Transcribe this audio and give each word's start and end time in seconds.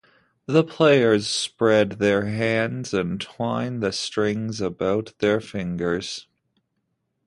The 0.47 0.63
players 0.63 1.27
spread 1.27 1.91
their 1.99 2.25
hands 2.25 2.91
and 2.91 3.21
twine 3.21 3.81
the 3.81 3.91
string 3.91 4.51
about 4.59 5.13
their 5.19 5.39
fingers. 5.39 6.25